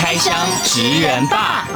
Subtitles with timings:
[0.00, 1.66] 开箱职人吧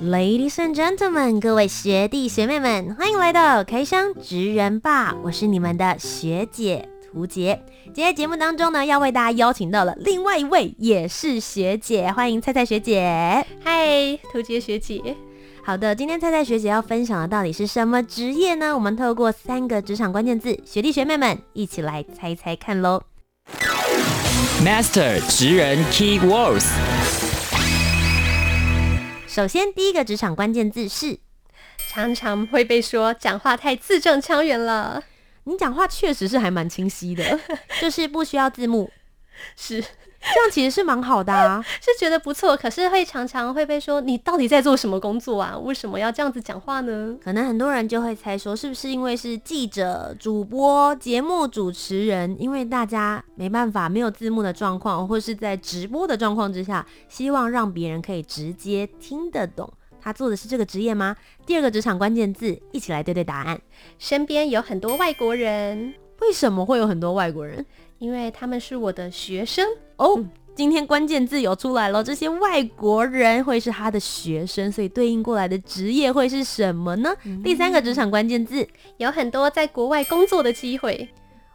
[0.00, 7.60] ，Ladies and gentlemen，各位学弟学妹们，欢迎来到开箱职人吧，我是你们的学姐屠洁。
[7.86, 13.44] 今天节目当中呢，要为大家邀请到了另外一位也是学姐，欢迎菜菜学姐。
[13.64, 15.16] 嗨，涂洁学姐。
[15.64, 18.72] 好的，今天菜菜学姐要分享的到底是什么职业呢？
[18.72, 23.02] 我们透过三个职场关键字，学弟学妹们一起来猜猜看喽。
[24.64, 26.66] Master 职人 Key Words。
[29.26, 31.18] 首先，第一个职场关键字是，
[31.92, 35.02] 常常会被说讲话太字正腔圆了。
[35.44, 37.38] 你讲话确实是还蛮清晰的，
[37.80, 38.90] 就是不需要字幕，
[39.56, 39.84] 是。
[40.20, 42.56] 这样其实是蛮好的啊， 是觉得不错。
[42.56, 45.56] 可是会常常会被说，你到底在做什么工作啊？
[45.56, 47.16] 为什么要这样子讲话呢？
[47.22, 52.36] 可能很多人就会猜说，是不是因为是记者、主播、节目主持人？
[52.38, 61.16] 因为大家没办法没有字幕的状况，或是在直播的状况之下，希望让别人可以直接听得懂他做的是这个职业吗？
[61.46, 63.60] 第二个职场关键字，一起来对对答案。
[63.98, 67.64] 身边有很多外国人，为什么会有很多外国人？
[67.98, 69.66] 因为他们是我的学生
[69.98, 70.14] 哦。
[70.16, 77.14] 嗯、今天关键字有出来了，这些外国人会是他的学生，所以对应过来的职业会是什么呢？
[77.24, 78.66] 嗯、第三个职场关键字
[78.96, 81.08] 有很多在国外工作的机会。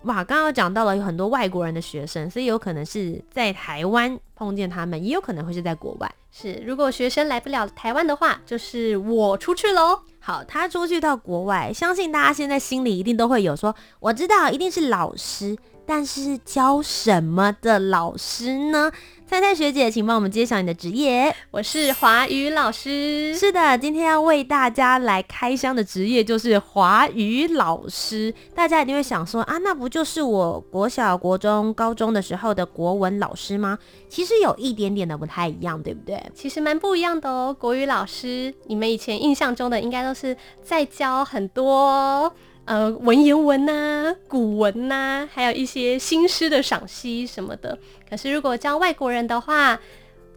[0.04, 6.16] 哇，刚刚讲到了有很多外国人的学生，所以有可能是在台湾碰见他们，也有可能会是在国外。
[6.30, 10.00] 是，如果学生来不了台湾的话，就是我出去喽。
[10.20, 15.58] 好，他出去到国外，相信大家现在心里一定都会有说，我知道一定是老师。
[15.86, 18.92] 但是教什么的老师呢？
[19.26, 21.36] 菜菜学姐，请帮我们揭晓你的职业。
[21.50, 23.36] 我是华语老师。
[23.36, 28.32] 是的，今天要为大家来开箱的职业就是华语老师。
[28.54, 33.80] 大家一定会想说啊，那不就是我国小、国中、高中的时候的国文老师吗？
[34.08, 36.22] 其实有一点点的不太一样，对不对？
[36.36, 37.56] 其实蛮不一样的哦。
[37.58, 42.32] 国语老师，你们以前印象中的应该都是在教很多。
[42.66, 47.78] 呃，文言文呐、古文呐、还有一些新诗的赏析什么的。
[48.10, 49.80] 可是如果教外国人的话，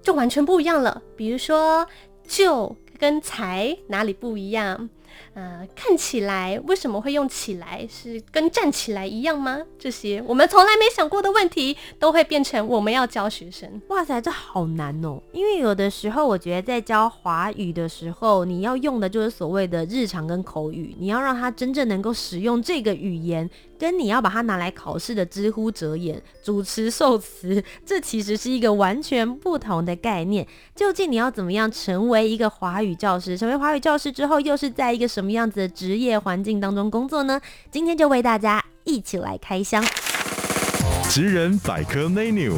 [0.02, 1.00] 就完全不一样了。
[1.16, 1.86] 比如说，
[2.26, 4.88] 就跟才哪里不一样？
[5.34, 7.86] 呃，看起来为什么会用起来？
[7.90, 9.60] 是跟站起来一样吗？
[9.78, 13.80] 这些我们从来没想过的问题，都会变成我们要教学生。
[13.88, 15.20] 哇塞，这好难哦！
[15.32, 23.48] 因为有的时候，我觉得在教华语的时候，你要用的就是所谓的日常跟口语，你要让他真正能够使用这个语言。
[23.78, 30.46] 跟你要把它拿来考试的知乎者眼主持受词，这其实是一个完全不同的概念。
[30.74, 33.36] 究竟你要怎么样成为一个华语教师？
[33.36, 37.40] 成为华语教师之后，又是在一个什么样子的职业环境当中工作呢？
[37.70, 39.84] 今天就为大家一起来开箱。
[41.08, 42.54] 职人百科 menu，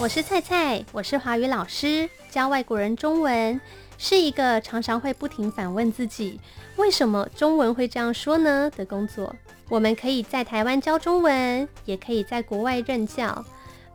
[0.00, 3.60] 我是菜菜，我是华语老师，教外国人中文，
[3.98, 6.40] 是一个常常会不停反问自己
[6.76, 9.34] 为什么中文会这样说呢的工作。
[9.68, 13.44] 我们可以在台湾教中文，也可以在国外任教。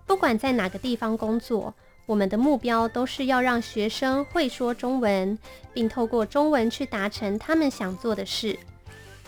[0.06, 1.74] 不管在哪个地方工作，
[2.06, 5.40] 我们的目标都是要让学生会说中文，
[5.74, 8.59] 并透过中文去达成他们想做的事。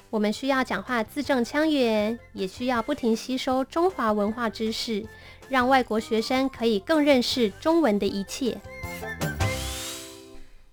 [0.10, 5.04] 我们需要讲话字正腔圆，也需要不停吸收中华文化知识，
[5.48, 8.56] 让外国学生可以更认识中文的一切。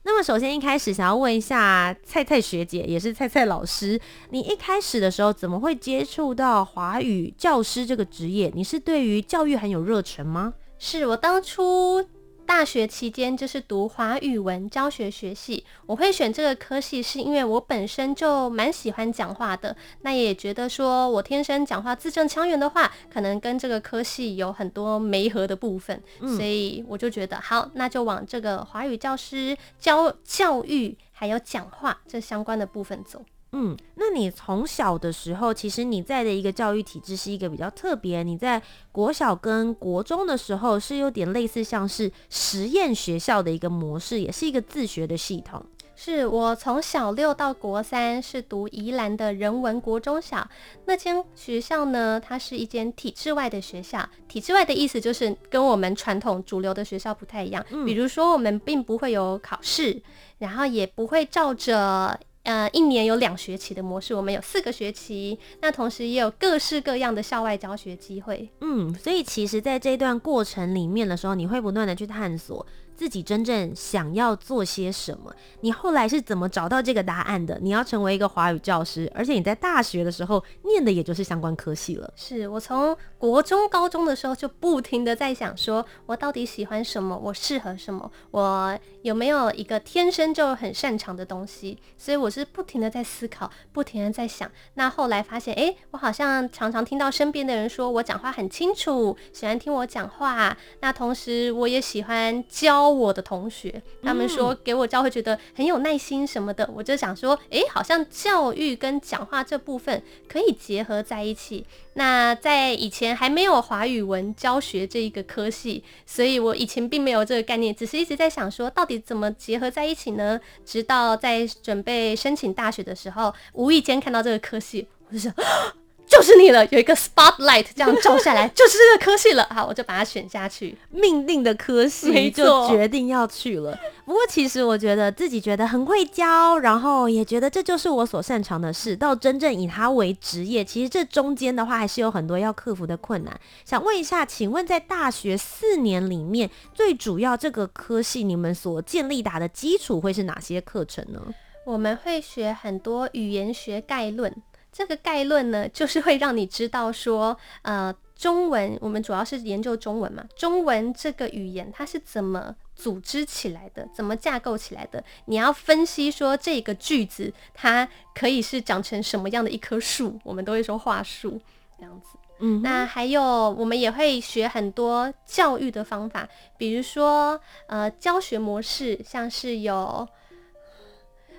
[0.04, 8.50] 那么，首先一开始想要问一下蔡蔡学姐，也是蔡蔡老师，你一开始的时候怎么会接触到华语教师这个职业？
[8.54, 10.54] 你是对于教育很有热忱吗？
[10.78, 12.04] 是我当初。
[12.52, 33.24] 大学期间就是读华语文教学学系，我会选这个科系是因为我本身就蛮喜欢讲话的，那也觉得说我天生讲话字正腔圆的话，可能跟这个科系有很多媒合的部分，嗯、所以我就觉得好，那就往这个华语教师教教育还有讲话这相关的部分走。
[33.54, 38.22] 嗯，那你从小的时候，其实你在的一个教育体制是一个比较特别。
[38.22, 38.60] 你在
[38.90, 45.62] 国小跟国中的时候是有点类似像是实验学校的一个模式，也是一个自学的系统。
[45.94, 50.48] 是我从小六到国三是读宜兰的人文国中小，
[50.86, 54.08] 那间学校呢，它是一间体制外的学校。
[54.26, 60.02] 体制外的意思就是跟我们传统主流的学校不太一样，嗯、比如说我们并不会有考试，
[60.38, 62.18] 然后也不会照着。
[62.44, 68.48] 呃，一年有两学期的模式，我们有四个学期，那同时也有各式各样的校外教学机会。
[68.60, 72.66] 嗯，所以其实在这段过程里面的时候，你会不断的去探索。
[72.96, 75.34] 自己真正想要做些什么？
[75.60, 77.58] 你后来是怎么找到这个答案的？
[77.60, 82.12] 你要成为一个华语教师，而且你在大学的时候念的也就是相关科系了。
[82.16, 87.16] 是我从国中、高中的时候就不停的在想，说我到底喜欢什么？
[87.16, 88.10] 我适合什么？
[88.30, 91.78] 我有没有一个天生就很擅长的东西？
[91.96, 94.50] 所以我是不停的在思考，不停的在想。
[94.74, 100.56] 那后来发现，诶，我好像常常听到身边的人说我讲话很清楚，喜欢听我讲话。
[100.80, 102.81] 那同时我也喜欢教。
[102.82, 111.64] 教我的同学，他们说给我教会觉得很有耐心什么的，我就想说，哎，好像教育跟讲话这部分可以结合在一起。
[111.94, 120.40] 那在以前还没有华语文教学这一个科系，所以我以前并没有这个概念，只是一直在想说，到底怎么结合在一起呢？
[120.64, 125.32] 直到在准备申请大学的时候，无意间看到这个科系，我就想。
[126.12, 129.46] 就是你了，有一个 spotlight 这样照下来， 就是这个科系了。
[129.50, 133.76] 好，我就把它选下去，命定的科系就决定要去了。
[134.04, 138.94] 不过其实我觉得自己觉得很会教，然后也觉得这就是我所擅长的事。
[138.94, 143.40] 到真正以它为职业，其实这中间的话还是有很多要克服的困难。
[143.64, 151.20] 想问一下，请问在大学四年里面，最主要这个科系你们所建立打的基础会是哪些课程呢？
[151.64, 154.34] 我们会学很多语言学概论。
[154.72, 165.04] 这个概论呢，就是会让你知道说，呃，中文我们主要是研究中文嘛，中文这个语言它是怎么组织起来的，怎么架构起来的？
[165.26, 171.38] 你要分析说这个句子它可以是长成什么样的一棵树，我们都会说话树
[171.76, 172.16] 这样子。
[172.38, 176.26] 嗯，那还有我们也会学很多教育的方法，
[176.56, 180.08] 比如说呃教学模式，像是有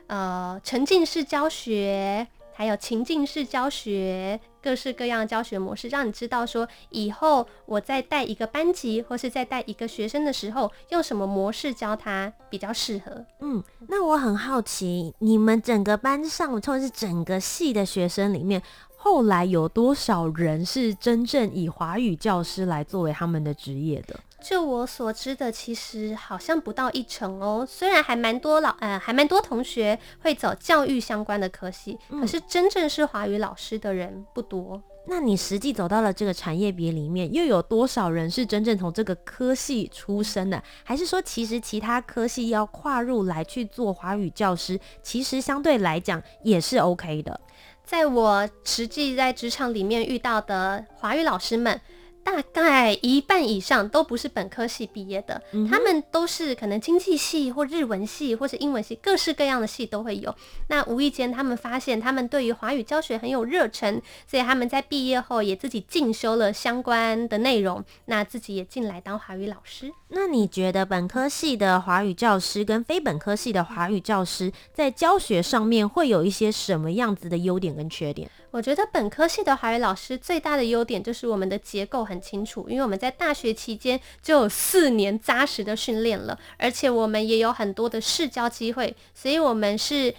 [0.05, 2.27] 呃沉浸式教学。
[2.53, 13.25] 还有情境式教学，各式各样的教学模式，让你知道说以后我在带一个班级或是在带一个学生的时候，用什么模式教他比较适合。
[13.39, 18.61] 嗯，那我很好奇，你们整个班上，或者是整个系的学生里面，
[19.03, 24.17] 后来有多少人是真正以华语教师来作为他们的职业的？
[24.41, 27.67] 就我所知的，其实好像不到一成哦。
[27.69, 34.81] 虽然还蛮多老，呃，还蛮多同学会走教育相关的科系，嗯，可是真正是华语老师的人不多。
[35.05, 40.63] 那你实际走到了这个产业别里面，又有多少人是真正从这个科系出身的？
[40.85, 47.37] 还是说，其实其他科系要跨入来去做华语教师，其实相对来讲也是 OK 的？
[47.83, 51.79] 在我实际在职场里面遇到的华语老师们。
[52.25, 60.33] 大概一半以上都不是本科系毕业的，嗯、他们都是可能经济系或日文系或是英文系，各式各样的系都会有。
[60.69, 69.91] 那无意间他们发现，他们对于华语教学很有热忱，所以他们在毕业后也自己进修了相关的内容，那自己也进来当华语老师。
[70.15, 78.29] 那你觉得本科系的华语教师跟非本科系的华语教师在教学上面会有一些什么样子的优点跟缺点？
[78.51, 90.13] 我觉得本科系的华语老师最大的优点就是我们的结构很清楚，因为我们在大学期间就有四年扎实的训练了，而且我们也有很多的试教机会，所以我们是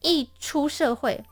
[0.00, 1.22] 一出社会，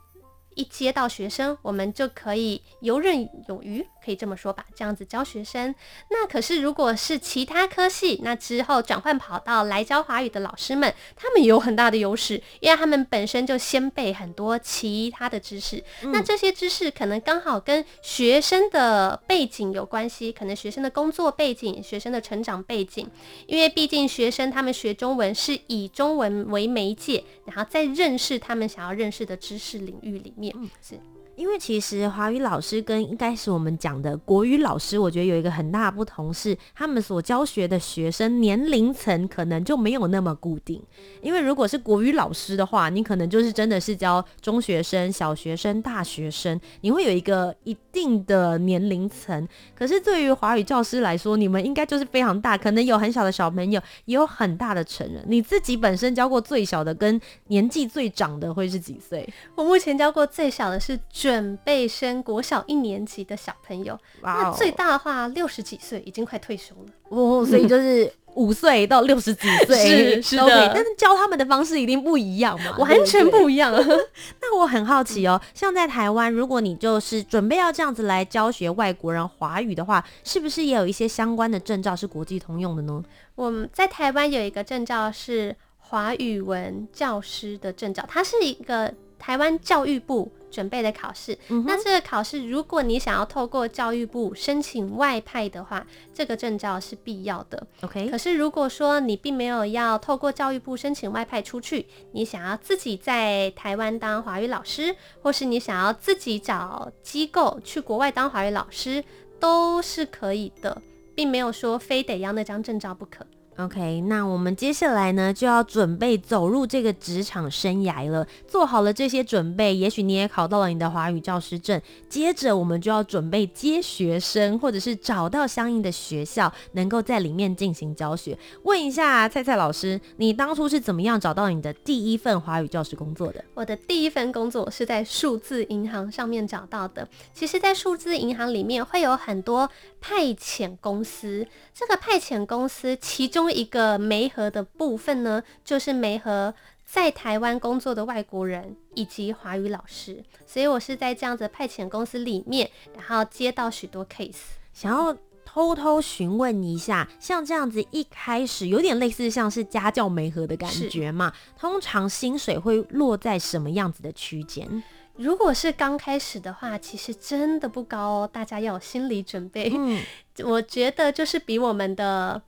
[0.55, 3.87] 一接到学生，我们就可以游刃有余。
[4.07, 5.75] 可以这么说吧，这样子教学生。
[6.11, 15.83] 那可是如果是其他科系，那之后转换跑道来教华语的老师们，他们有很大的优势，因为他们本身就先背很多其他的知识。
[16.03, 23.11] 嗯、那这些知识可能刚好跟学生的背景有关系，可能学生的工作背景、学生的成长背景。
[23.49, 30.55] 因为毕竟学生他们学中文是以中文为媒介，然后再认识他们想要认识的知识领域里面。
[30.57, 31.01] 嗯，是。
[31.37, 40.83] 因为其实华语老师跟应该是我们讲的国语老师，我觉得有一个很大的不同是，他们所教学的学生年龄层可能就没有那么固定。
[41.21, 49.47] 因为如果是国语老师的话，你可能就是真的是教中学生、小学生、大学生，你会有一个一定的年龄层。
[49.75, 55.23] 可是对于华语教师来说，你们应该就是非常大，可能有很小的小朋友，也有很大的成人。
[55.28, 59.28] 你自己本身教过最小的跟年纪最长的会是几岁？
[59.55, 60.99] 我目前教过最小的是。
[61.26, 63.99] 准备升国小一年级的小朋友。
[64.23, 66.92] 那最大的话六十几岁，已经快退休了。
[67.09, 73.73] 哦，所以就是五岁到六十几岁是是的但是教他们的方式一定不一样嘛， 完全不一样。
[74.40, 83.02] 那我很好奇哦，像在台湾，如果你就是准备要这样子来教学外国人华语的话，是不是也有一些相关的证照是国际通用的呢？
[83.35, 91.37] 我们在台湾有一个证照是华语文教师的证照，它是一个台湾教育部准备的考试。
[91.49, 97.67] 嗯那这个考试，如果你想要透过教育部申请外派的话，这个证照是必要的。
[97.83, 109.05] OK，可是如果说你并没有要透过教育部申请外派出去，你想要自己在台湾当华语老师，或是你想要自己找机构去国外当华语老师，
[109.39, 110.81] 都是可以的，
[111.15, 113.27] 并没有说非得要那张证照不可。
[113.59, 118.27] OK，那我们接下来呢就要准备走入这个职场生涯了。
[118.47, 121.81] 做好了这些准备，也许你也考到了你的华语教师证。
[122.07, 128.37] 接着我们就要准备接学生，或者是找到相应的学校，能够在里面进行教学。
[128.65, 133.43] 问一下蔡蔡老师，你当初是怎么样找到你的第一份华语教师工作的？
[133.55, 137.09] 我的第一份工作是在数字银行上面找到的。
[137.33, 141.47] 其实，在数字银行里面会有很多派遣公司，
[141.78, 146.54] 这个派遣公司其中一个媒合的部分呢，就是媒合
[146.87, 150.25] 在台湾工作的外国人以及华语老师。
[150.47, 154.54] 所以我是在这样子的派遣公司里面，然后接到许多 case。
[154.73, 155.14] 想要
[155.45, 161.30] 偷偷询问一下，像这样子一开始有点类似像是家教媒合的感觉嘛？
[161.59, 164.83] 通常薪水会落在什么样子的区间？
[165.19, 169.73] 如果是刚开始的话，其实真的不高哦，大家要有心理准备。
[169.75, 170.03] 嗯，
[170.45, 172.43] 我觉得就是比我们的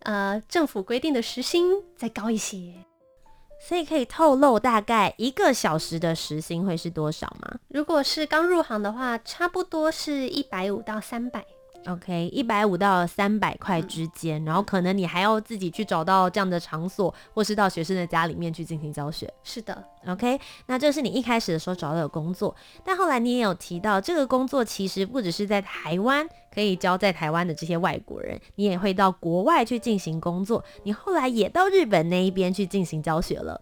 [0.00, 2.74] 呃政府规定的时薪再高一些。
[3.60, 11.44] 所以可以透露大概一个小时的时薪会是多少吗如果是刚入行的话，差不多是一百五到三百。
[11.86, 19.32] ？OK，一百五到三百块之间，然后可能你还要自己去找到这样的场所，或是到学生的家里面去进行教学。
[19.42, 22.54] 是的，OK，那这是你一开始的时候找到的工作，
[22.84, 30.62] 但后来你也有提到，这个工作其实不只是在台湾可以教在台湾的这些外国人，你也会到国外去进行工作。
[30.82, 33.60] 你后来也到日本那一边去进行教学了。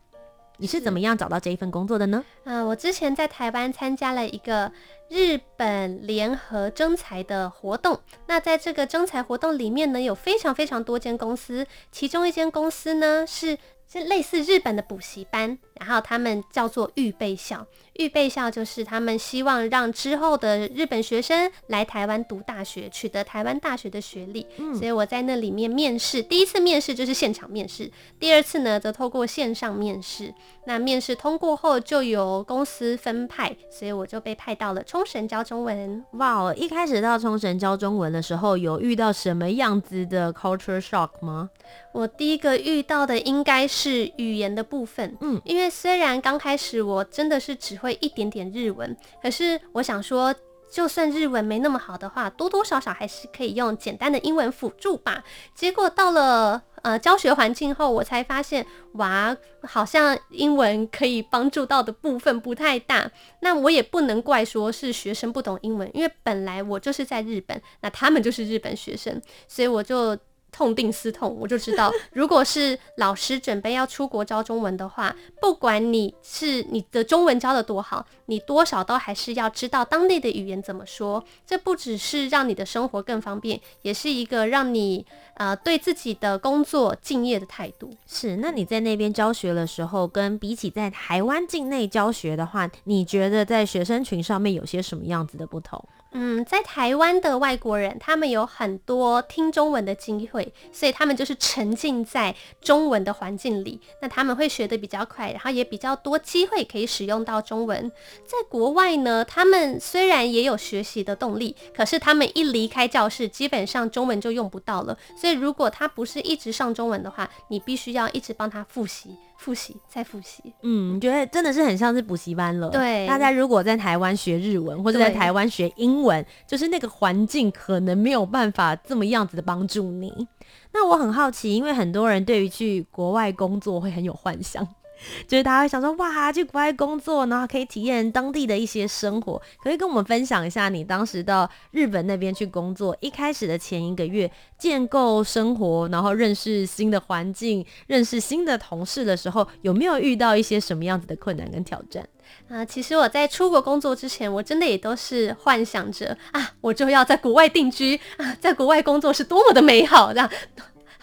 [0.59, 2.25] 你是怎么样找到这一份工作的呢？
[2.45, 4.73] 嗯、呃，我之前在台湾参加了一个
[5.09, 8.01] 日本联合征才的活动。
[8.27, 17.67] 那在这个征才活动里面呢，有非常非常多间公司，其中一间公司呢是是类似日本的补习班，然后他们叫做预备校。
[17.99, 24.47] 预备校就是他们希望让之后的日本学生来台湾读大学，取得台湾大学的学历。
[24.59, 30.33] 嗯，所以我在那里面面试，第一次面试就是现场面试，第二次呢则透过线上面试。
[30.69, 36.05] 那面试通过后就由公司分派，所以我就被派到了冲绳教中文。
[36.13, 41.51] 哇哦，一开始到冲绳教中文的时候，有遇到什么样子的 culture shock 吗？
[41.93, 50.35] 我第一个遇到的应该是语言的部分，嗯，因为虽然刚开始我真的是只会会一点点日文，可是我想说，
[50.69, 55.23] 就算日文没那么好的话，多多少少还是可以用简单的英文辅助吧。
[55.55, 63.11] 结果到了呃教学环境后，我才发现，哇，好像英文可以帮助到的部分不太大。
[63.41, 70.19] 那我也不能怪说是学生不懂英文，因为本来我就是在日本，那他们就是日本学生，所以我就。
[70.57, 81.23] 痛定思痛，我就知道， 如果是老师准备要出国教中文的话，不管你是你的中文教得多好，你多少都还是要知道当地的语言怎么说。
[81.47, 87.91] 这不只是让你的生活更方便，也是一个让你呃对自己的工作敬业的态度。
[88.07, 95.87] 是，那你在那边教学的时候，跟比起在台湾境内教学的话，你觉得在学生群上面有些什么样子的不同？
[96.19, 107.93] 嗯，在台湾的外国人，他们有很多听中文的机会，所以他们就是沉浸在中文的环境里，那他们会学得比较快，然后也比较多机会可以使用到中文。
[108.25, 114.97] 在国外呢，他们虽然也有学习的动力，可是他们一离开教室，基本上中文就用不到了。
[115.21, 119.15] 所以如果他不是一直上中文的话，你必须要一直帮他复习。
[119.39, 122.71] 复习再复习，嗯，觉得真的是很像是补习班了。
[122.71, 130.27] 对，大家如果在台湾学日文，或者在台湾学英文，就是那个环境可能没有办法这么样子的帮助你。
[130.73, 134.67] 那我很好奇，因为很多人对于去国外工作会很有幻想，
[135.29, 139.41] 就是大家会想说，哇，去国外工作，然后可以体验当地的一些生活。
[139.63, 152.07] 可以跟我们分享一下，你当时到日本那边去工作，一开始的前一个月建构生活，然后认识新的环境，认识新的同事的时候，有没有遇到一些什么样子的困难跟挑战？
[152.49, 160.29] 啊，其实我在出国工作之前，我真的也都是幻想着啊，我就要在国外定居啊，在国外工作是多么的美好，这样。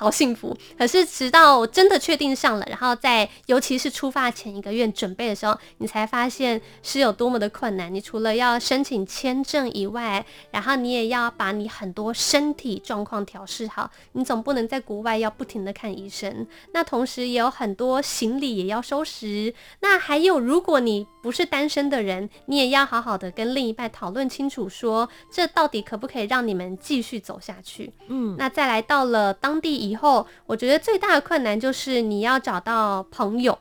[0.03, 7.93] 好幸福，可是直到真的确定上了，然后在尤其是出发前一个月准备的时候，你才发现是有多么的困难。
[7.93, 13.89] 你除了要申请签证以外，然后你也要把你很多身体状况调试好。
[14.11, 19.53] 你总不能在国外要不停的看医生，那同时也有很多行李也要收拾。
[19.79, 27.93] 那还有，如果你不是单身的人，你也要好好的跟另一半讨论清楚说，说这到底可不可以让你们继续走下去？
[28.09, 33.57] 嗯，那再来到了当地以后，我觉得最大的困难就是你要找到朋友。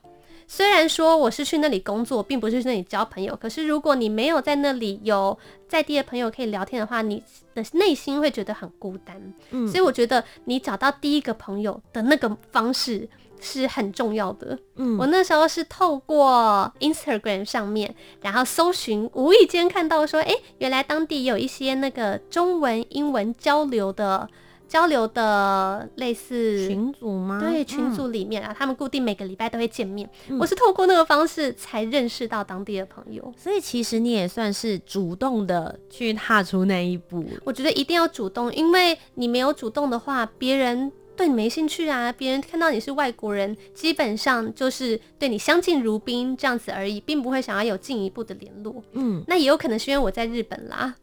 [0.49, 7.23] 虽然说我是去那里工作，并不是去那里交朋友，可是如果你没有在那里有在地的朋友可以聊天的话，你
[7.55, 9.17] 的内心会觉得很孤单。
[9.51, 13.09] 嗯，所以我觉得你找到第一个朋友的那个方式
[13.41, 14.59] 是很重要的。
[14.77, 24.29] 嗯，我那时候是透过 Instagram 上面，然后搜寻，无意间看到说，哎、欸，原来当地有一些那个中文、英文交流的。
[24.73, 27.39] 交流的类似群组吗？
[27.39, 30.09] 对，群组里面啊，嗯、他们固定每个礼拜都会见面。
[30.29, 37.23] 嗯、我是透过那个方式才认识到当地的朋友，所以其实你也算是主动的去踏出那一步。
[37.45, 42.11] 我觉得一定要主动，因为你没有主动的话，别人对你没兴趣啊。
[42.11, 48.83] 别人看到你是外国人，基本上就是对你相敬如宾这样子而已，并不会想要有进一步的联络。
[48.93, 50.95] 嗯，那也有可能是因为我在日本啦。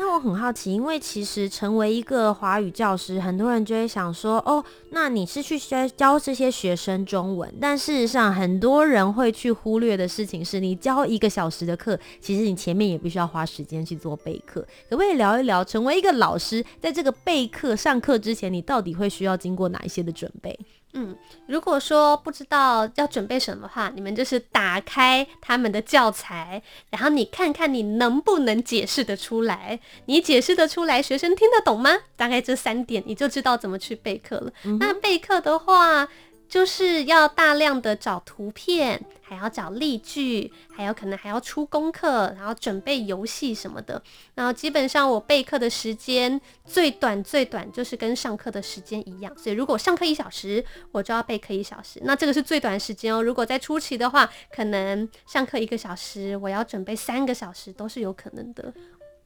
[0.00, 14.64] 那我很好奇，因为其实成为一个华语教师，很多人就会想说，哦，那你是去学教这些学生中文，但事实上，很多人会去忽略的事情是，你教一个小时的课，其实你前面也必须要花时间去做备课。
[14.88, 20.56] 可不可以聊一聊，成为一个老师，在这个备课上课之前，你到底会需要经过哪一些的准备？
[20.94, 21.14] 嗯，
[21.46, 29.78] 如果说不知道要准备什么的话，你们就是打开他们的教材，然后你看看你能不能解释得出来。
[30.06, 31.90] 你解释得出来，学生听得懂吗？
[32.16, 34.52] 大概这三点，你就知道怎么去备课了。
[34.64, 34.78] 嗯。
[34.80, 36.08] 那备课的话，
[36.48, 44.02] 就是要大量的找图片，还要找例句，还有可能还要出功课，然后准备游戏什么的。
[44.34, 52.00] 然后基本上我备课的时间最短最短就是跟上课的时间一样，所以如果上课一小时，我就要备课一小时。
[52.04, 53.22] 那这个是最短时间哦。
[53.22, 58.72] 如果在初期的话，可能上课一个小时，我要准备三个小时都是有可能的。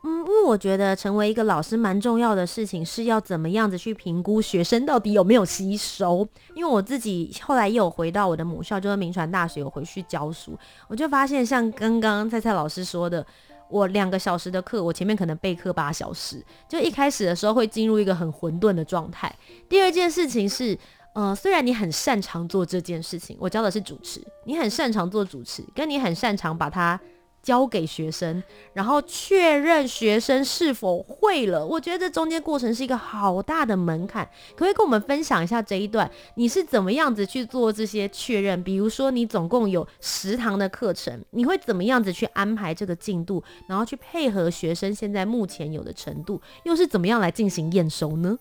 [0.05, 6.27] 嗯，因为我觉得成为一个老师蛮重要的事情是要怎么样子去评估学生到底有没有吸收。
[6.55, 13.25] 因为我自己后来又有回到我的母校，就是铭传大学，有回去教书，我就发现像刚刚蔡蔡老师说的，
[13.71, 19.33] 我两个小时的课，我前面可能备课八小时，就一开始的时候会进入一个很混沌的状态。
[19.69, 20.77] 第二件事情是，
[21.15, 27.01] 呃，虽然你很擅长做这件事情，我教的是主持，你很擅长做主持，跟你很擅长把它。
[27.43, 31.67] 交给学生，然后确认学生是否会了。
[31.67, 34.25] 我觉得这中间过程是一个好大的门槛。
[34.53, 36.09] 可不可以跟我们分享一下这一段？
[36.37, 38.63] 你是怎么样子去做这些确认？
[38.63, 48.39] 比如说，你总共有十堂的课程，你会怎么样子去安排这个进度，然后去配合学生现在目前有的程度，又是怎么样来进行验收呢？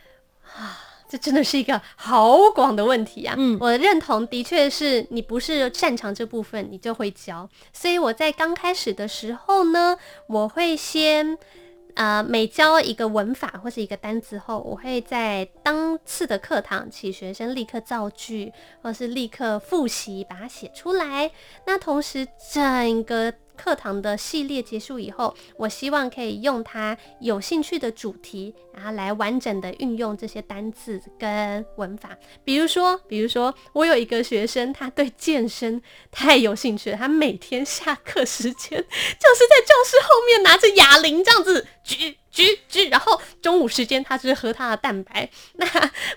[0.56, 0.87] 啊。
[1.08, 3.34] 这真的是一个好广的问题啊！
[3.38, 7.48] 嗯，我认同，的确是你不是擅长这部分，你就会教。
[7.72, 11.38] 所以我在刚开始的时候呢，我会先，
[11.94, 21.30] 呃，每教一个文法或是一个单词后，我会在当次的课堂请学生立刻造句，或是立刻复习，把它写出来。
[21.66, 32.16] 那同时，整个课堂的系列结束以后，我希望可以用他有兴趣的主题，然后来完整的运用这些单字跟文法。
[32.44, 45.28] 比如说，比如说，我有一个学生，他对健身太有兴趣了，他每天下课时间 就是在教室后面拿着哑铃这样子举举举，然后中午时间他就是喝他的蛋白。
[45.54, 45.66] 那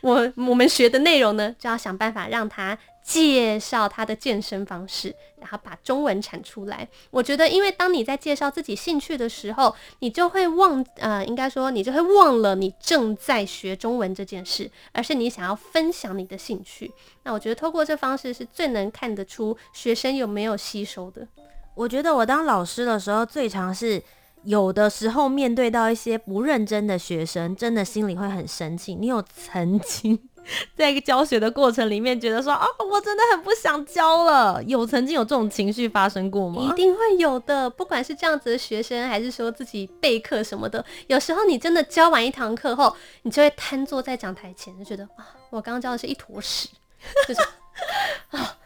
[0.01, 2.77] 我我们学的内容呢，就要想办法让他。
[3.04, 6.88] 介绍他的健身方式，然后把中文产出来。
[7.10, 16.92] 我觉得，因为当你在介绍自己兴趣的时候，你就会忘，呃，应该说你就会忘了你正在学中文这件事，而是你想要分享你的兴趣。
[17.24, 21.28] 那我觉得，透过这方式是最能看得出学生有没有吸收的。
[21.74, 24.02] 我觉得我当老师的时候，最常是
[24.44, 28.94] 有的时候面对到一些不认真的学生，真的心里会很生气。
[28.94, 30.20] 你有曾经？
[30.75, 34.62] 在一个教学的过程里面，觉得说啊，我真的很不想教了。
[34.63, 36.62] 有曾经有这种情绪发生过吗？
[36.62, 46.69] 一定会有的，不管是这样子的学生，还是说自己备课什么的，有时候你真的教完一堂课后，你就会瘫坐在讲台前，就觉得啊，我刚刚教的是一坨屎，
[47.27, 47.41] 就是
[48.38, 48.58] 啊。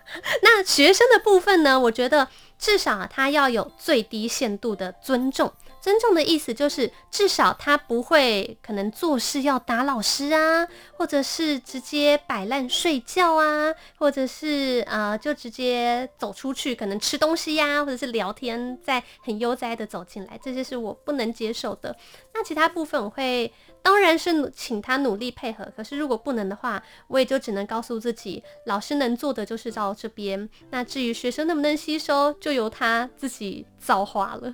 [0.42, 1.78] 那学生的部分呢？
[1.78, 2.26] 我觉得
[2.58, 5.52] 至少他要有最低限度的尊重。
[5.86, 21.96] 尊重的意思就是，至少他不会可能做事要打老师啊，或者是直接摆烂睡觉啊，或者是呃就直接走出去，可能吃东西呀、或者是聊天，再很悠哉的走进来，这些是我不能接受的。
[22.34, 30.50] 那其他部分我会当然是请他努力配合，可是如果不能的话，我也就只能告诉自己，老师能做的就是到这边。
[30.72, 34.52] 那至于学生能不能吸收，就由他自己造化了。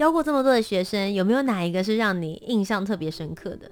[0.00, 3.70] 教过这么多的学生，有没有哪一个是让你印象特别深刻的？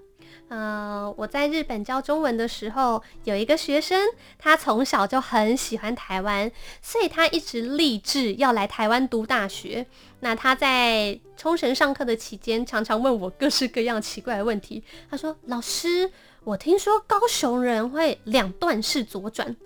[0.48, 3.98] 呃，我在日本教中文的时候，有一个学生，
[4.38, 9.86] 他从小就很喜欢台湾，所以他一直立志要来台湾读大学。
[10.20, 14.84] 那他在冲绳上课的期间，常常问我各式各样奇怪的问题。
[15.10, 16.10] 他说：“老师，
[16.44, 19.56] 我听说高雄人会两段式左转。”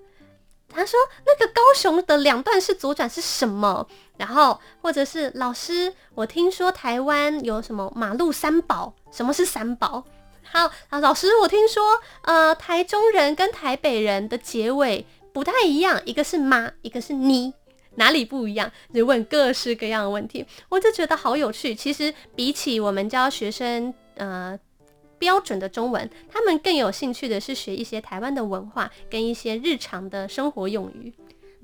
[0.73, 8.93] 他说：“那个高雄的两段式左转是什么？”然后或者是老师，我听说台湾有什么马路三宝？
[9.11, 10.03] 什么是三宝？
[10.43, 11.83] 好，啊，老师，我听说，
[12.23, 17.53] 呃，台中人跟台北人的结尾不太一样，一个是妈，一个是妮，
[17.95, 18.71] 哪里不一样？
[18.93, 21.73] 就问各式各样的问题，我就觉得好有趣。
[21.73, 24.59] 其实比起我们教学生，呃。
[25.23, 31.13] 标准的中文，他们更有兴趣的是学一些台湾的文化跟一些日常的生活用语。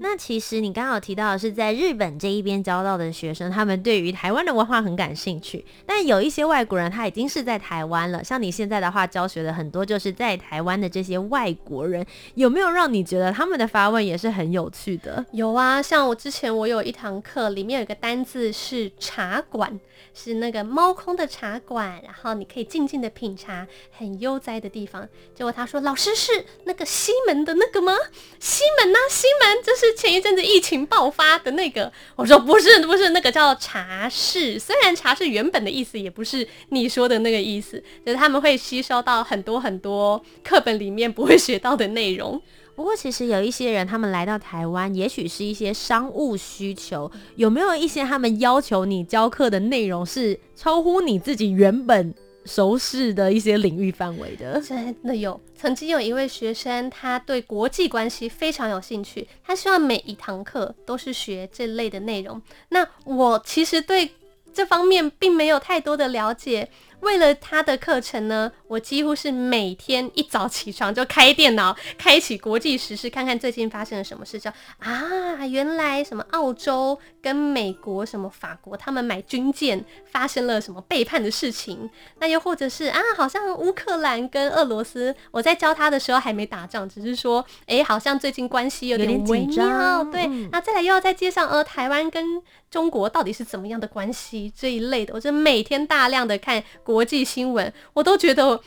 [0.01, 5.65] 那其实你刚好提到的是在日本这一边教到的学生，他们对于台湾的文化很感兴趣。
[5.85, 15.25] 但有一些外国人他已经是在台湾了，像你现在的话教学的很多就是在台湾的这些外国人，有没有让你觉得他们的发问也是很有趣的？
[15.31, 19.77] 有啊，像我之前我有一堂课，里面有个单字是茶馆，
[20.13, 25.07] 是那个猫空的茶馆，然后你可以静静的品茶，很悠哉的地方。
[25.35, 27.93] 结果他说：“老师是那个西门的那个吗？
[28.39, 29.09] 西门呐、啊？
[29.09, 29.63] 西门”
[29.97, 42.41] 前一阵子疫情爆发的那个，我说不是不是那个叫茶室，虽然茶室原本的意思也不是你说的那个意思，就是他们会吸收到很多很多课本里面不会学到的内容。
[42.75, 52.13] 不过其实有一些人他们来到台湾，也许是一些商务需求，有没有一些他们要求你教课的内容是超乎你自己原本
[52.45, 54.62] 熟识的一些领域范围的？
[54.62, 55.39] 真的有。
[55.56, 62.41] 曾经有一位学生，他对国际关系非常有兴趣，他希望每一堂课都是学这类的内容。
[62.69, 64.10] 那我其实对
[64.54, 66.69] 这方面并没有太多的了解。
[67.01, 74.51] 为了他的课程呢，我几乎是每天一早起床就开电脑， 开启国际时事，看看最近发生了什么事叫。
[74.79, 81.89] 啊，原来什么澳洲跟美国、什么法国，他们买军舰发生了什么背叛的事情？
[82.19, 90.03] 那又或者是啊，好像乌克兰跟俄罗斯，我在教他的时候还没打仗，只是说，哎、欸，好像最近关系有点微妙。
[90.05, 96.63] 对，嗯、那再来又要再接上，呃，台湾跟中国到底是怎么样的关系这一类的，我就每天大量的看。
[96.89, 98.60] 国际新闻，我都觉得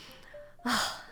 [0.63, 1.03] 啊，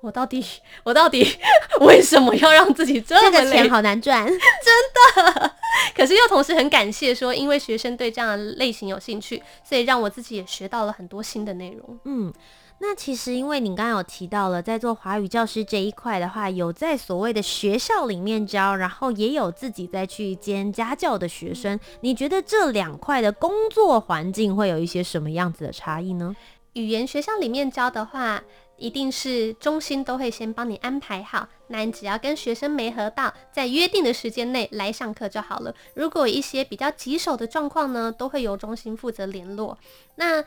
[0.00, 0.44] 我到底
[0.82, 1.38] 我到底
[1.82, 3.44] 为什么要让自己这么累？
[3.44, 5.54] 这个钱好难赚， 真的。
[5.94, 12.00] 可是又同时很感谢说，因为学生对这样的类型有兴趣，所以让我自己也学到了很多新的内容。
[12.04, 12.34] 嗯，
[12.82, 21.78] 那其实因为你刚刚有提到了，在做华语教师这一块的话，有在所谓的学校里面教，然后也有自己再去兼家教的学生。
[22.00, 26.34] 你觉得这两块的工作环境会有一些什么样子的差异呢？
[26.72, 28.42] 语言学校里面教的话，
[28.78, 35.74] 一定是中心都会先帮你安排好，那你只要跟学生没合到，在约定的时间内来上课就好了。
[35.94, 39.76] 如果一些比较棘手的状况呢，都会由中心负责联络。
[40.14, 40.42] 那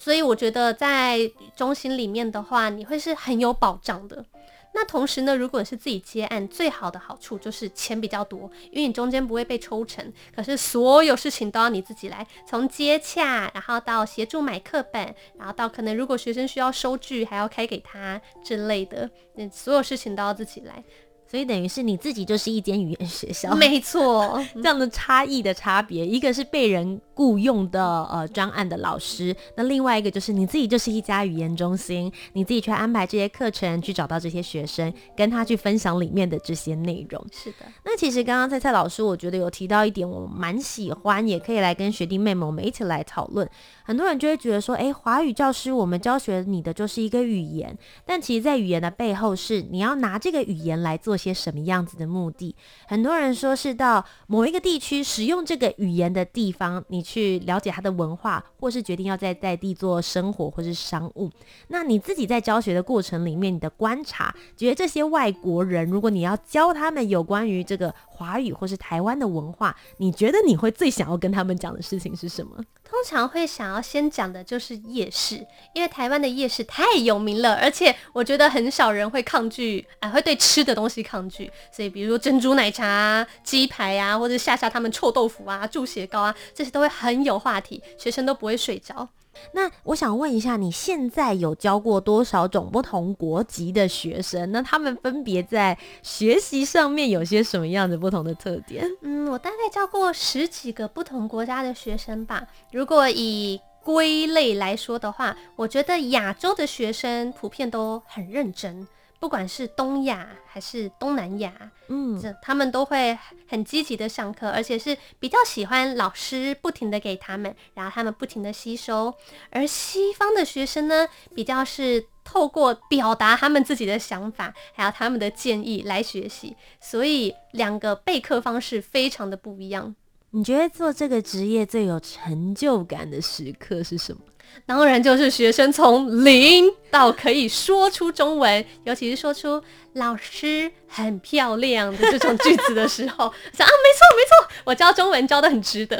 [0.00, 4.24] 所以我觉得在中心里面的话，你会是很有保障的。
[4.72, 10.10] 那同时呢，如果是自己接案，最好的好处就是钱比较多，因为你中间不会被抽成。
[10.34, 19.10] 可是所有事情都要你自己来，从接洽，然后到协助买课本，然后到可能如果学生需要收据，还要开给他之类的，
[19.52, 20.82] 所有事情都要自己来。
[21.30, 37.24] 所以等于是你自己就是一间语言学校，没错， 这样的差异的差别，一个是被人雇佣的呃专案的老师，那另外一个就是你自己就是一家语言中心，你自己去安排这些课程，去找到这些学生，跟他去分享里面的这些内容。
[37.30, 43.48] 是的，那其实刚刚蔡蔡老师，我觉得有提到一点，我蛮喜欢，也可以来跟学弟妹们我们一起来讨论。
[43.84, 52.54] 很多人就会觉得说，哎，华语教师，我们教学你的就是一个语言，但其实，在语言的背后是你要拿这个语言来做些什么样子的目的。
[52.88, 61.30] 很多人说是到某一个地区使用这个语言的地方，你去了解它的文化，或是决定要在在地做生活或是商务。
[61.68, 72.64] 那你自己在教学的过程里面，你的观察，觉得这些外国人，如果你要教他们有关于这个华语或是台湾的文化，你觉得你会最想要跟他们讲的事情是什么？
[73.00, 75.36] 通常会想要先讲的就是夜市，
[75.72, 81.50] 因为台湾的夜市太有名了，而且我觉得很少人会抗拒，啊、会对吃的东西抗拒。
[81.72, 89.08] 所以，比如说珍珠奶茶、鸡排啊，或者吓吓他们臭豆腐啊、猪血糕啊，这些都会很有话题，学生都不会睡着。
[89.52, 94.50] 那我想问一下，你现在有教过多少种不同国籍的学生？
[94.52, 98.84] 那他们分别在学习上面有些什么样的不同的特点？
[99.02, 102.46] 嗯，我大概教过十几个不同国家的学生吧。
[102.72, 108.86] 如果以归类来说的话，我觉得亚洲的学生普遍都很认真。
[109.20, 119.14] 不管是东亚还是东南亚，嗯，这他们都会很积极的上课，而且是比较喜欢老师不停的给他们，然后他们不停的吸收。
[119.50, 129.94] 而西方的学生呢，比较是透过表达他们自己的想法，还有他们的建议来学习，所以两个备课方式非常的不一样。
[130.30, 134.22] 你觉得做这个职业最有成就感的时刻是什么？
[134.66, 139.62] 当然就是学生从零到可以说出中文，尤其是说出
[139.94, 145.96] “老师很漂亮”的这种句子的时候，想啊，没错没错，我教中文教得很值得。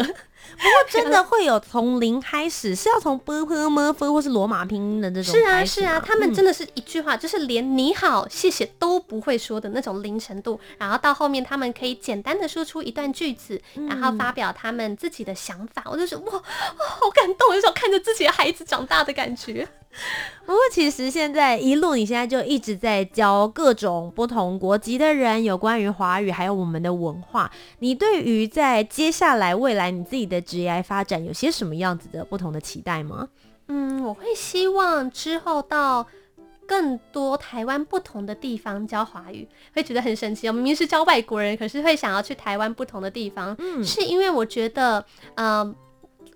[0.56, 19.66] 不过真的 会有从零开始是要从 bpmf 或是罗马拼音的这种是啊是啊他们真的是一句话就是连你好谢谢都不会说的那种零程度然后到后面他们可以简单的说出一段句子然后发表他们自己的想法我就说哇好感动有种看着自己的孩子长大的感觉。
[20.46, 27.50] 不过其实现在一路，你现在就一直在教各种不同国籍的人有关于华语还有我们的文化。
[27.80, 33.28] 你对于在接下来未来你自己的职业发展有些什么样子的不同的期待吗？
[33.68, 36.06] 嗯，我会希望之后到
[36.66, 40.46] 更多台湾不同的地方教华语，会觉得很神奇。
[40.48, 45.74] 我明明是教外国人，可是会想要去台湾不同的地方，嗯，是因为我觉得，嗯、呃。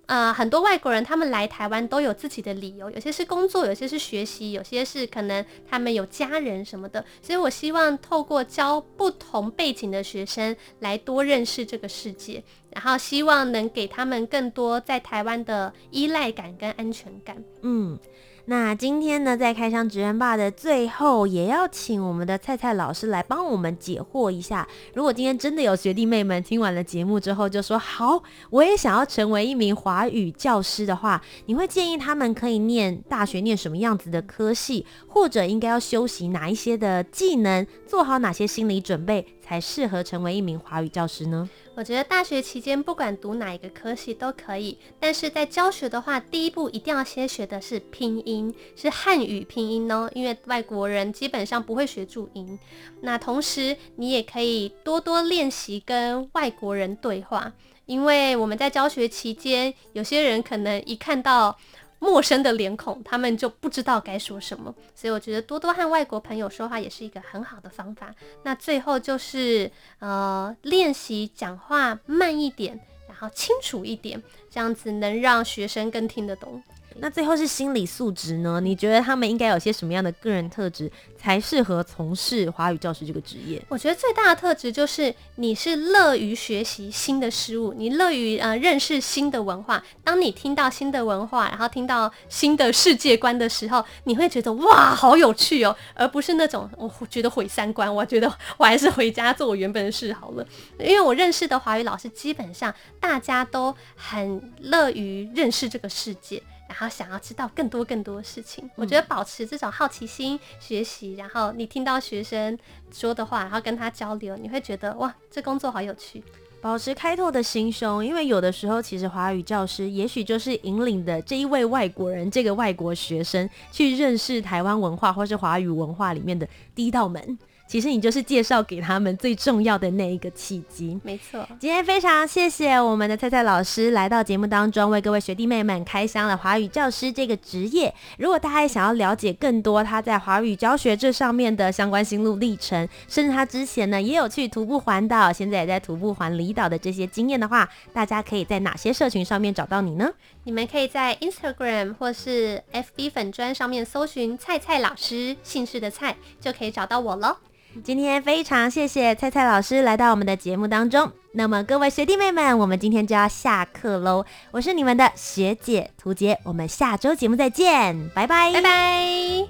[0.06, 7.04] 呃，很多外国人他们来台湾都有自己的理由，有些是工作，有些是学习，有些是可能他们有家人什么的。
[7.22, 17.42] 所以我希望透过教不同背景的学生来多认识这个世界，然后希望能给他们更多在台湾的依赖感跟安全感。
[17.62, 17.98] 嗯。
[18.46, 24.68] 那今天呢，在开箱职人吧的最后，也要请我们的蔡蔡老师来帮我们解惑一下。
[24.92, 41.46] 如果今天真的有学弟妹们听完了节目之后，就说好，我也想要成为一名华语教师的话，你会建议他们可以念大学念什么样子的科系，或者应该要修习哪一些的技能，做好哪些心理准备，才适合成为一名华语教师呢？
[41.74, 52.58] 我觉得大学期间不管读哪一个科系都可以，但是在教学的话，第一步一定要先学的是拼音，是汉语拼音哦，因为外国人基本上不会学注音。
[53.02, 57.52] 那同时你也可以多多练习跟外国人对话，
[57.84, 61.58] 因为我们在教学期间，有些人可能一看到。
[61.98, 68.14] 陌生的脸孔，他们就不知道该说什么，所以我觉得多多和外国朋友说话也是一个很好的方法。
[68.42, 72.78] 那最后就是呃，练习讲话慢一点，
[73.08, 76.62] 然后清楚一点，这样子能让学生更听得懂。
[76.98, 78.60] 那最后是心理素质呢？
[78.60, 83.60] 你觉得他们应该有些什么样的个人特质才适合从事华语教师这个职业？
[83.68, 89.82] 我觉得最大的特质就是你是乐于学习新的事物，你乐于呃认识新的文化。
[90.02, 97.92] 当你听到新的文化，然后听到新的世界观的时候，你会觉得哇，好有趣哦，而不是那种我觉得毁三观。
[97.92, 100.46] 我觉得我还是回家做我原本的事好了。
[100.78, 106.42] 因为我认识的华语老师基本上大家都很乐于认识这个世界。
[106.68, 112.58] 然后想要知道更多更多的事情，我觉得保持这种好奇心、学习，然后你听到学生
[112.92, 116.22] 说的话，然后跟他交流，你会觉得哇，这工作好有趣。
[116.60, 127.38] 保持开拓的心胸，因为有的时候其实华语教师也许就是引领的这一位外国人，这个外国学生去认识台湾文化或是华语文化里面的第一道门。
[127.66, 131.00] 其实你就是介绍给他们最重要的那一个契机。
[131.02, 137.92] 没错，今天非常谢谢我们的菜菜老师来到节目当中，为各位学弟妹们开箱了华语教师这个职业。
[138.18, 150.12] 如果大家也想要了解更多他在华语教学这上面的相关心路历程，甚至他之前呢也有去徒步环岛，现在也在徒步环离岛的这些经验的话，大家可以在哪些社群上面找到你呢？
[150.44, 157.38] 你们可以在 Instagram 或是 FB 粉砖上面搜寻菜菜老师，姓氏的菜就可以找到我喽。
[157.82, 161.10] 今天非常谢谢菜菜老师来到我们的节目当中。
[161.32, 164.24] 那么各位学弟妹们，我们今天就要下课喽。
[164.52, 169.46] 我是你们的学姐涂洁，我们下周节目再见，拜拜，拜拜。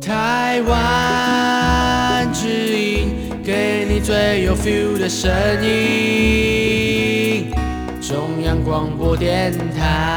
[0.00, 1.39] 台湾，
[4.02, 5.30] 最有 feel 的声
[5.62, 7.50] 音。
[8.00, 10.10] 中央广播电台。